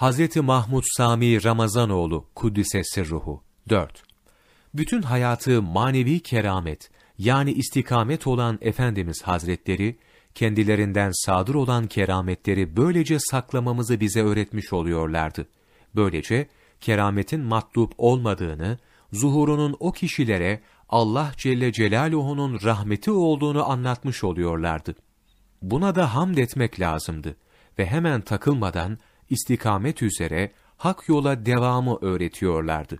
Hazreti 0.00 0.40
Mahmud 0.40 0.82
Sami 0.96 1.44
Ramazanoğlu 1.44 2.26
Kuddise 2.34 2.84
Sirruhu 2.84 3.42
4. 3.68 4.02
Bütün 4.74 5.02
hayatı 5.02 5.62
manevi 5.62 6.20
keramet 6.20 6.90
yani 7.18 7.52
istikamet 7.52 8.26
olan 8.26 8.58
Efendimiz 8.60 9.22
Hazretleri, 9.22 9.98
kendilerinden 10.34 11.10
sadır 11.14 11.54
olan 11.54 11.86
kerametleri 11.86 12.76
böylece 12.76 13.18
saklamamızı 13.20 14.00
bize 14.00 14.22
öğretmiş 14.22 14.72
oluyorlardı. 14.72 15.46
Böylece 15.94 16.48
kerametin 16.80 17.40
matlup 17.40 17.92
olmadığını, 17.98 18.78
zuhurunun 19.12 19.76
o 19.80 19.92
kişilere 19.92 20.60
Allah 20.88 21.32
Celle 21.36 21.72
Celaluhu'nun 21.72 22.58
rahmeti 22.64 23.10
olduğunu 23.10 23.70
anlatmış 23.70 24.24
oluyorlardı. 24.24 24.94
Buna 25.62 25.94
da 25.94 26.14
hamd 26.14 26.38
etmek 26.38 26.80
lazımdı 26.80 27.36
ve 27.78 27.86
hemen 27.86 28.20
takılmadan 28.20 28.98
istikamet 29.30 30.02
üzere 30.02 30.52
hak 30.76 31.08
yola 31.08 31.46
devamı 31.46 31.98
öğretiyorlardı. 32.00 32.98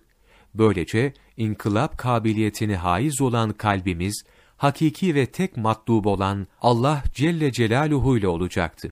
Böylece 0.55 1.13
inkılap 1.37 1.97
kabiliyetini 1.97 2.75
haiz 2.75 3.21
olan 3.21 3.53
kalbimiz, 3.53 4.23
hakiki 4.57 5.15
ve 5.15 5.25
tek 5.25 5.57
matlub 5.57 6.05
olan 6.05 6.47
Allah 6.61 7.03
Celle 7.13 7.51
Celaluhu 7.51 8.17
ile 8.17 8.27
olacaktı. 8.27 8.89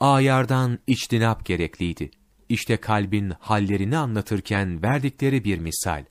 Ayardan 0.00 0.78
içtinap 0.86 1.44
gerekliydi. 1.44 2.10
İşte 2.48 2.76
kalbin 2.76 3.32
hallerini 3.40 3.96
anlatırken 3.96 4.82
verdikleri 4.82 5.44
bir 5.44 5.58
misal. 5.58 6.04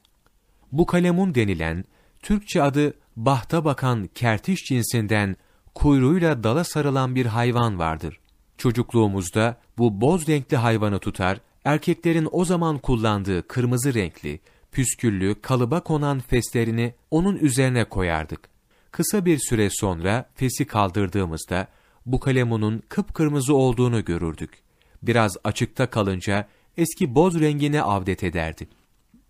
Bu 0.71 0.85
kalemun 0.85 1.35
denilen, 1.35 1.85
Türkçe 2.21 2.63
adı 2.63 2.93
bahta 3.15 3.65
bakan 3.65 4.09
kertiş 4.15 4.65
cinsinden 4.65 5.35
kuyruğuyla 5.75 6.43
dala 6.43 6.63
sarılan 6.63 7.15
bir 7.15 7.25
hayvan 7.25 7.79
vardır. 7.79 8.19
Çocukluğumuzda 8.57 9.57
bu 9.77 10.01
boz 10.01 10.27
renkli 10.27 10.57
hayvanı 10.57 10.99
tutar, 10.99 11.41
erkeklerin 11.65 12.27
o 12.31 12.45
zaman 12.45 12.77
kullandığı 12.77 13.47
kırmızı 13.47 13.93
renkli, 13.93 14.39
püsküllü, 14.71 15.41
kalıba 15.41 15.79
konan 15.79 16.19
feslerini 16.19 16.93
onun 17.11 17.37
üzerine 17.37 17.83
koyardık. 17.83 18.49
Kısa 18.91 19.25
bir 19.25 19.39
süre 19.39 19.69
sonra 19.71 20.29
fesi 20.35 20.65
kaldırdığımızda 20.65 21.67
bu 22.05 22.19
kalemunun 22.19 22.83
kıpkırmızı 22.89 23.55
olduğunu 23.55 24.05
görürdük. 24.05 24.61
Biraz 25.03 25.37
açıkta 25.43 25.89
kalınca 25.89 26.47
eski 26.77 27.15
boz 27.15 27.39
rengine 27.39 27.81
avdet 27.81 28.23
ederdi. 28.23 28.67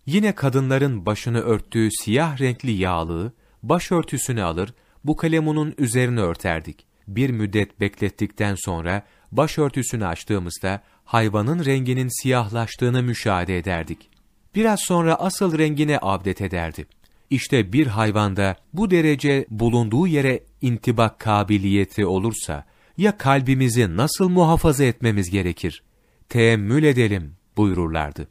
Yine 0.06 0.34
kadınların 0.34 1.06
başını 1.06 1.40
örttüğü 1.40 1.88
siyah 1.90 2.40
renkli 2.40 2.70
yağlığı, 2.70 3.32
başörtüsünü 3.62 4.42
alır, 4.42 4.74
bu 5.04 5.16
kalemunun 5.16 5.74
üzerine 5.78 6.20
örterdik. 6.20 6.86
Bir 7.08 7.30
müddet 7.30 7.80
beklettikten 7.80 8.56
sonra 8.64 9.02
başörtüsünü 9.32 10.06
açtığımızda 10.06 10.82
hayvanın 11.04 11.64
renginin 11.64 12.22
siyahlaştığını 12.22 13.02
müşahede 13.02 13.58
ederdik. 13.58 14.10
Biraz 14.54 14.80
sonra 14.80 15.14
asıl 15.14 15.58
rengine 15.58 15.98
avdet 15.98 16.40
ederdi. 16.40 16.86
İşte 17.30 17.72
bir 17.72 17.86
hayvanda 17.86 18.56
bu 18.72 18.90
derece 18.90 19.46
bulunduğu 19.50 20.06
yere 20.06 20.40
intibak 20.62 21.18
kabiliyeti 21.18 22.06
olursa, 22.06 22.64
ya 22.96 23.18
kalbimizi 23.18 23.96
nasıl 23.96 24.28
muhafaza 24.28 24.84
etmemiz 24.84 25.30
gerekir? 25.30 25.82
Teemmül 26.28 26.82
edelim 26.82 27.34
buyururlardı. 27.56 28.28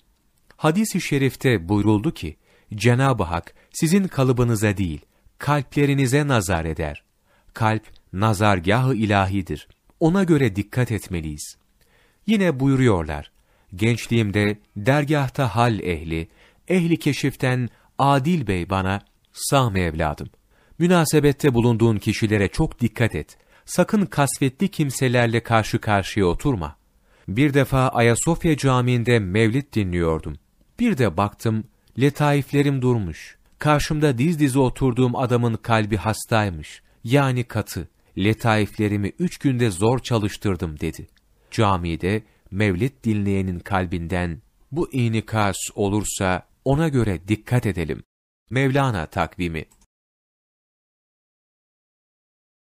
Hadis-i 0.57 1.01
şerifte 1.01 1.69
buyuruldu 1.69 2.13
ki, 2.13 2.37
Cenab-ı 2.75 3.23
Hak 3.23 3.53
sizin 3.71 4.07
kalıbınıza 4.07 4.77
değil, 4.77 5.01
kalplerinize 5.37 6.27
nazar 6.27 6.65
eder. 6.65 7.03
Kalp, 7.53 7.83
nazargahı 8.13 8.95
ilahidir. 8.95 9.67
Ona 9.99 10.23
göre 10.23 10.55
dikkat 10.55 10.91
etmeliyiz. 10.91 11.57
Yine 12.27 12.59
buyuruyorlar, 12.59 13.31
gençliğimde 13.75 14.57
dergahta 14.77 15.55
hal 15.55 15.79
ehli, 15.79 16.27
ehli 16.67 16.99
keşiften 16.99 17.69
Adil 17.97 18.47
Bey 18.47 18.69
bana, 18.69 19.01
Sami 19.33 19.79
evladım, 19.79 20.29
münasebette 20.79 21.53
bulunduğun 21.53 21.97
kişilere 21.97 22.47
çok 22.47 22.81
dikkat 22.81 23.15
et. 23.15 23.37
Sakın 23.65 24.05
kasvetli 24.05 24.67
kimselerle 24.67 25.43
karşı 25.43 25.81
karşıya 25.81 26.25
oturma. 26.25 26.75
Bir 27.27 27.53
defa 27.53 27.89
Ayasofya 27.89 28.57
Camii'nde 28.57 29.19
mevlid 29.19 29.73
dinliyordum. 29.73 30.35
Bir 30.79 30.97
de 30.97 31.17
baktım, 31.17 31.63
letaiflerim 31.99 32.81
durmuş. 32.81 33.37
Karşımda 33.59 34.17
diz 34.17 34.39
dize 34.39 34.59
oturduğum 34.59 35.15
adamın 35.15 35.55
kalbi 35.55 35.97
hastaymış. 35.97 36.81
Yani 37.03 37.43
katı. 37.43 37.89
Letaiflerimi 38.17 39.11
üç 39.19 39.37
günde 39.37 39.71
zor 39.71 39.99
çalıştırdım 39.99 40.79
dedi. 40.79 41.07
Camide 41.51 42.23
mevlid 42.51 42.91
dinleyenin 43.03 43.59
kalbinden 43.59 44.41
bu 44.71 44.93
inikas 44.93 45.57
olursa 45.75 46.47
ona 46.65 46.87
göre 46.87 47.27
dikkat 47.27 47.65
edelim. 47.65 48.03
Mevlana 48.49 49.05
takvimi 49.05 49.65